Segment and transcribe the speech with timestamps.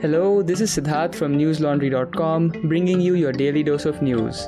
[0.00, 4.46] Hello, this is Siddharth from newslaundry.com bringing you your daily dose of news.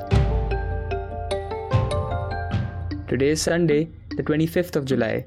[3.09, 5.25] Today is Sunday, the 25th of July.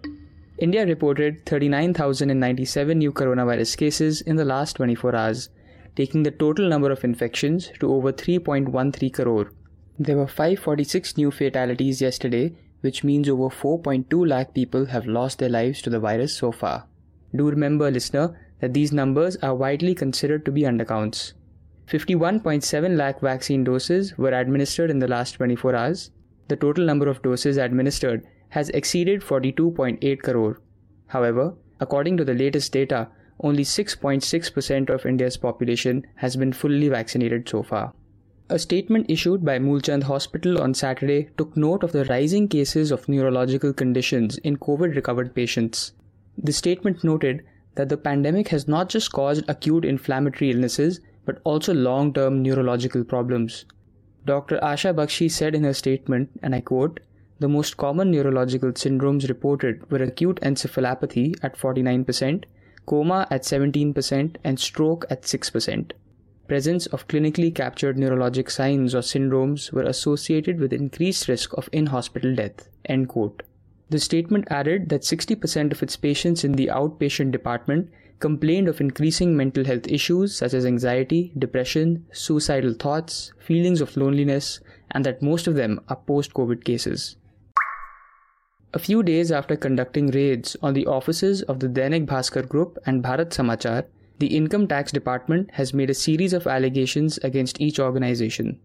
[0.57, 5.51] India reported 39,097 new coronavirus cases in the last 24 hours,
[5.95, 9.53] taking the total number of infections to over 3.13 crore.
[9.99, 15.51] There were 546 new fatalities yesterday, which means over 4.2 lakh people have lost their
[15.51, 16.87] lives to the virus so far.
[17.37, 21.33] Do remember, listener, that these numbers are widely considered to be undercounts.
[21.87, 26.11] 51.7 lakh vaccine doses were administered in the last 24 hours.
[26.49, 30.61] The total number of doses administered has exceeded 42.8 crore.
[31.09, 33.09] However, according to the latest data,
[33.41, 37.93] only 6.6% of India's population has been fully vaccinated so far.
[38.49, 43.09] A statement issued by Moolchand Hospital on Saturday took note of the rising cases of
[43.09, 45.93] neurological conditions in COVID recovered patients.
[46.37, 47.43] The statement noted
[47.75, 53.05] that the pandemic has not just caused acute inflammatory illnesses but also long term neurological
[53.05, 53.65] problems.
[54.25, 54.59] Dr.
[54.59, 57.01] Asha Bakshi said in her statement, and I quote,
[57.41, 62.45] the most common neurological syndromes reported were acute encephalopathy at 49%,
[62.87, 65.93] coma at 17%, and stroke at 6%.
[66.47, 71.87] Presence of clinically captured neurologic signs or syndromes were associated with increased risk of in
[71.87, 72.69] hospital death.
[72.85, 73.43] End quote.
[73.91, 79.37] The statement added that 60% of its patients in the outpatient department complained of increasing
[79.37, 84.61] mental health issues such as anxiety, depression, suicidal thoughts, feelings of loneliness,
[84.93, 87.17] and that most of them are post COVID cases.
[88.73, 93.05] A few days after conducting raids on the offices of the Dainik Bhaskar Group and
[93.05, 93.85] Bharat Samachar,
[94.19, 98.59] the Income Tax Department has made a series of allegations against each organization.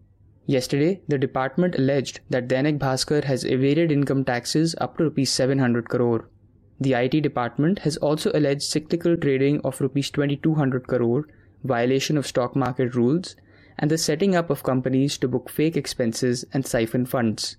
[0.46, 5.88] Yesterday, the department alleged that Dainik Bhaskar has evaded income taxes up to rupees 700
[5.88, 6.28] crore.
[6.80, 11.28] The IT department has also alleged cyclical trading of rupees 2200 crore,
[11.62, 13.36] violation of stock market rules,
[13.78, 17.56] and the setting up of companies to book fake expenses and siphon funds.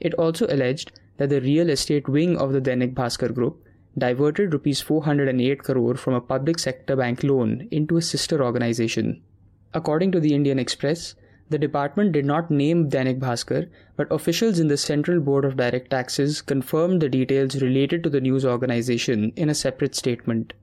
[0.00, 3.62] It also alleged that the real estate wing of the Dainik Bhaskar group
[3.96, 9.22] diverted rupees 408 crore from a public sector bank loan into a sister organization.
[9.74, 11.14] According to the Indian Express,
[11.52, 15.90] the department did not name Dainik Bhaskar, but officials in the Central Board of Direct
[15.90, 20.54] Taxes confirmed the details related to the news organization in a separate statement.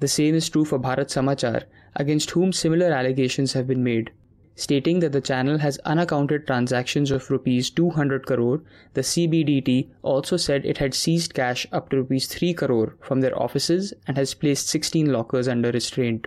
[0.00, 1.64] The same is true for Bharat Samachar,
[1.94, 4.10] against whom similar allegations have been made.
[4.56, 8.62] Stating that the channel has unaccounted transactions of rupees 200 crore,
[8.94, 13.40] the CBDT also said it had seized cash up to rupees 3 crore from their
[13.40, 16.26] offices and has placed 16 lockers under restraint.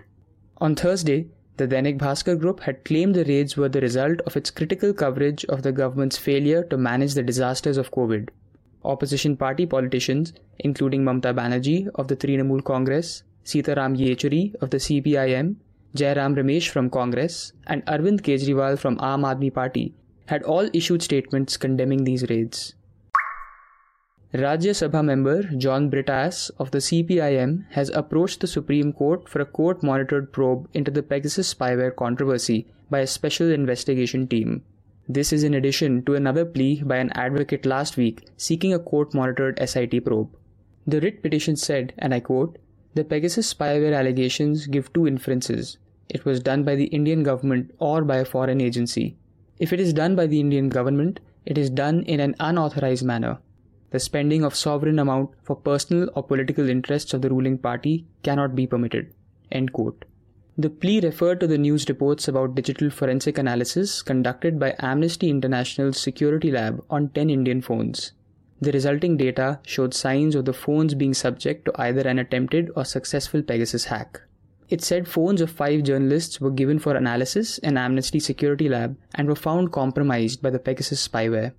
[0.58, 1.26] On Thursday,
[1.56, 5.44] the Dainik Bhaskar Group had claimed the raids were the result of its critical coverage
[5.44, 8.28] of the government's failure to manage the disasters of COVID.
[8.84, 15.54] Opposition party politicians, including Mamta Banerjee of the Trinamool Congress, Sitaram Yechuri of the CPIM,
[15.96, 19.94] Jairam Ramesh from Congress, and Arvind Kejriwal from Aam Aadmi Party,
[20.26, 22.74] had all issued statements condemning these raids.
[24.34, 29.46] Rajya Sabha member John Brittas of the CPIM has approached the Supreme Court for a
[29.46, 34.64] court monitored probe into the Pegasus spyware controversy by a special investigation team.
[35.08, 39.14] This is in addition to another plea by an advocate last week seeking a court
[39.14, 40.36] monitored SIT probe.
[40.84, 42.58] The writ petition said, and I quote,
[42.94, 45.78] The Pegasus spyware allegations give two inferences.
[46.08, 49.16] It was done by the Indian government or by a foreign agency.
[49.60, 53.38] If it is done by the Indian government, it is done in an unauthorized manner
[53.94, 58.56] the spending of sovereign amount for personal or political interests of the ruling party cannot
[58.56, 59.14] be permitted.
[60.58, 66.00] The plea referred to the news reports about digital forensic analysis conducted by Amnesty International's
[66.00, 68.12] security lab on 10 Indian phones.
[68.60, 72.84] The resulting data showed signs of the phones being subject to either an attempted or
[72.84, 74.20] successful Pegasus hack.
[74.68, 79.28] It said phones of five journalists were given for analysis in Amnesty Security Lab and
[79.28, 81.52] were found compromised by the Pegasus spyware.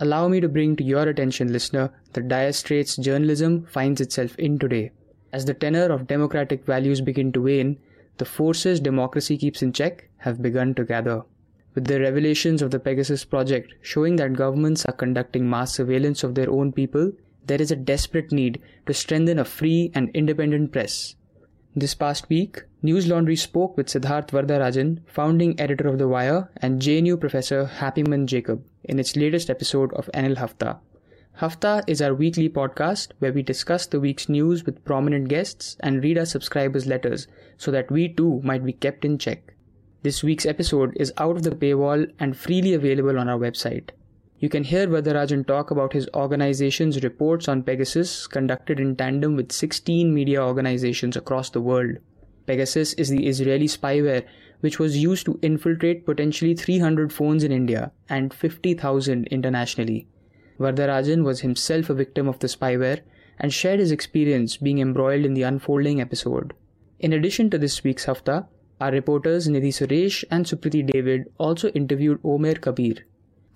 [0.00, 4.56] Allow me to bring to your attention, listener, the dire straits journalism finds itself in
[4.58, 4.92] today.
[5.32, 7.78] As the tenor of democratic values begin to wane,
[8.18, 11.22] the forces democracy keeps in check have begun to gather.
[11.74, 16.36] With the revelations of the Pegasus project showing that governments are conducting mass surveillance of
[16.36, 17.12] their own people,
[17.46, 21.16] there is a desperate need to strengthen a free and independent press.
[21.78, 26.82] This past week, News Laundry spoke with Siddharth Varadarajan, founding editor of The Wire, and
[26.82, 30.80] JNU professor Happymon Jacob in its latest episode of NL Hafta.
[31.40, 36.02] Hafta is our weekly podcast where we discuss the week's news with prominent guests and
[36.02, 37.28] read our subscribers' letters
[37.58, 39.54] so that we too might be kept in check.
[40.02, 43.90] This week's episode is out of the paywall and freely available on our website.
[44.40, 49.50] You can hear Varadarajan talk about his organization's reports on Pegasus conducted in tandem with
[49.50, 51.96] 16 media organizations across the world.
[52.46, 54.24] Pegasus is the Israeli spyware
[54.60, 60.06] which was used to infiltrate potentially 300 phones in India and 50,000 internationally.
[60.60, 63.00] Varadarajan was himself a victim of the spyware
[63.40, 66.54] and shared his experience being embroiled in the unfolding episode.
[67.00, 68.46] In addition to this week's Hafta,
[68.80, 73.04] our reporters Nidhi Suresh and Supriti David also interviewed Omer Kabir.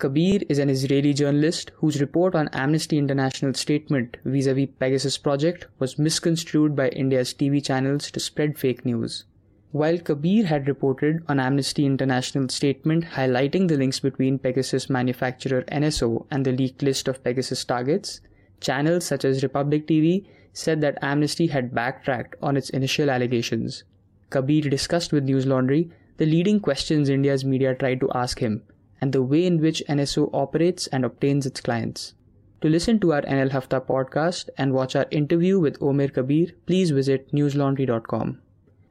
[0.02, 5.96] Kabir is an Israeli journalist whose report on Amnesty International's statement vis-a-vis Pegasus project was
[5.96, 9.26] misconstrued by India's TV channels to spread fake news.
[9.70, 16.26] While Kabir had reported on Amnesty International's statement highlighting the links between Pegasus manufacturer NSO
[16.32, 18.20] and the leaked list of Pegasus targets,
[18.60, 23.84] channels such as Republic TV said that Amnesty had backtracked on its initial allegations.
[24.30, 28.64] Kabir discussed with News Laundry the leading questions India's media tried to ask him
[29.02, 32.14] and the way in which NSO operates and obtains its clients.
[32.62, 36.92] To listen to our NL Hafta podcast and watch our interview with Omer Kabir, please
[36.92, 38.40] visit newslaundry.com.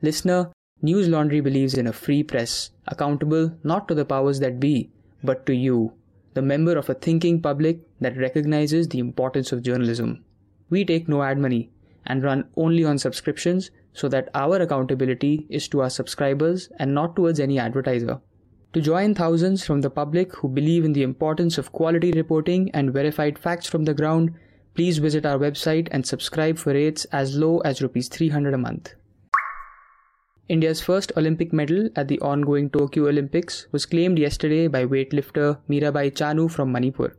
[0.02, 4.90] Listener, News Laundry believes in a free press, accountable not to the powers that be,
[5.24, 5.94] but to you,
[6.34, 10.26] the member of a thinking public that recognizes the importance of journalism.
[10.70, 11.70] We take no ad money
[12.06, 17.16] and run only on subscriptions so that our accountability is to our subscribers and not
[17.16, 18.20] towards any advertiser.
[18.74, 22.94] To join thousands from the public who believe in the importance of quality reporting and
[22.94, 24.34] verified facts from the ground,
[24.76, 28.94] please visit our website and subscribe for rates as low as rupees 300 a month.
[30.48, 36.10] India's first Olympic medal at the ongoing Tokyo Olympics was claimed yesterday by weightlifter Mirabai
[36.12, 37.18] Chanu from Manipur.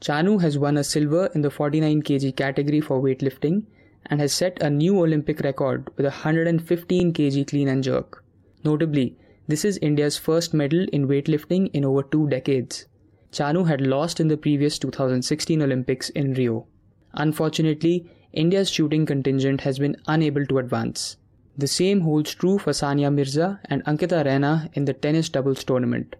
[0.00, 3.64] Chanu has won a silver in the 49 kg category for weightlifting
[4.06, 8.24] and has set a new Olympic record with a 115 kg clean and jerk.
[8.64, 12.86] Notably, this is India's first medal in weightlifting in over two decades.
[13.30, 16.66] Chanu had lost in the previous 2016 Olympics in Rio.
[17.12, 21.16] Unfortunately, India's shooting contingent has been unable to advance.
[21.58, 26.16] The same holds true for Sania Mirza and Ankita Raina in the tennis doubles tournament.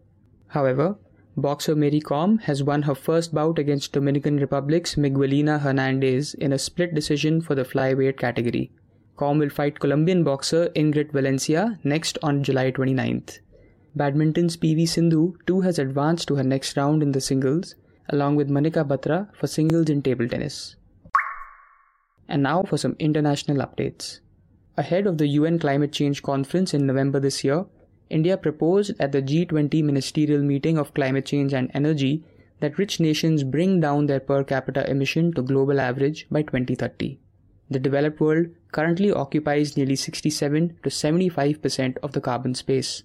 [0.48, 0.96] However,
[1.36, 6.58] boxer Mary Kom has won her first bout against Dominican Republic's Miguelina Hernandez in a
[6.58, 8.70] split decision for the flyweight category.
[9.16, 13.38] Kom will fight Colombian boxer Ingrid Valencia next on July 29th.
[13.94, 17.76] Badminton's PV Sindhu too has advanced to her next round in the singles,
[18.08, 20.74] along with Manika Batra for singles in table tennis.
[22.28, 24.18] And now for some international updates.
[24.76, 27.66] Ahead of the UN Climate Change Conference in November this year,
[28.10, 32.24] India proposed at the G20 Ministerial Meeting of Climate Change and Energy
[32.58, 37.20] that rich nations bring down their per capita emission to global average by 2030.
[37.70, 43.04] The developed world currently occupies nearly 67 to 75% of the carbon space.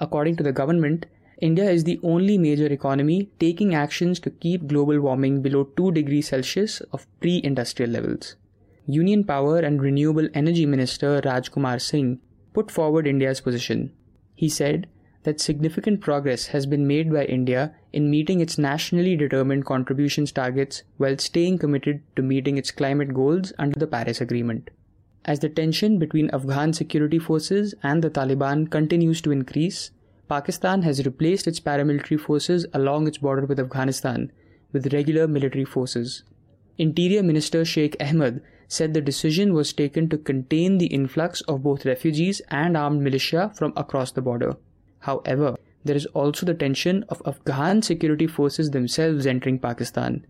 [0.00, 1.06] According to the government,
[1.40, 6.28] India is the only major economy taking actions to keep global warming below 2 degrees
[6.28, 8.36] Celsius of pre industrial levels.
[8.86, 12.18] Union Power and Renewable Energy Minister Rajkumar Singh
[12.54, 13.92] put forward India's position.
[14.34, 14.88] He said
[15.24, 20.84] that significant progress has been made by India in meeting its nationally determined contributions targets
[20.96, 24.70] while staying committed to meeting its climate goals under the Paris Agreement.
[25.24, 29.92] As the tension between Afghan security forces and the Taliban continues to increase,
[30.28, 34.32] Pakistan has replaced its paramilitary forces along its border with Afghanistan
[34.72, 36.24] with regular military forces.
[36.78, 41.84] Interior Minister Sheikh Ahmed said the decision was taken to contain the influx of both
[41.84, 44.56] refugees and armed militia from across the border.
[45.00, 50.24] However, there is also the tension of Afghan security forces themselves entering Pakistan.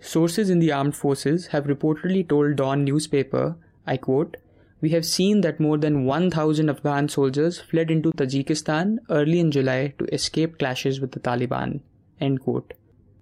[0.00, 4.36] Sources in the armed forces have reportedly told Dawn newspaper, I quote,
[4.80, 9.94] we have seen that more than 1,000 Afghan soldiers fled into Tajikistan early in July
[9.98, 11.80] to escape clashes with the Taliban.
[12.20, 12.74] End quote.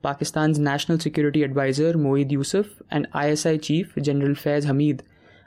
[0.03, 5.03] Pakistan's National Security Advisor Moeed Yusuf and ISI Chief General Faiz Hamid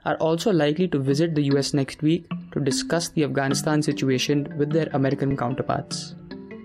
[0.05, 4.71] are also likely to visit the US next week to discuss the Afghanistan situation with
[4.71, 6.15] their American counterparts.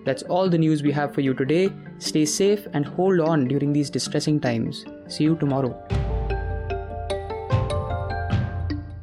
[0.05, 1.71] That's all the news we have for you today.
[1.99, 4.85] Stay safe and hold on during these distressing times.
[5.09, 6.02] See you tomorrow.